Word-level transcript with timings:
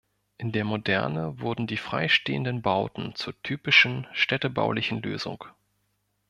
In 0.39 0.51
der 0.51 0.63
Moderne 0.65 1.39
wurden 1.41 1.67
die 1.67 1.77
frei 1.77 2.07
stehenden 2.07 2.63
Bauten 2.63 3.13
zur 3.13 3.39
typischen 3.43 4.07
städtebaulichen 4.13 5.03
Lösung. 5.03 5.45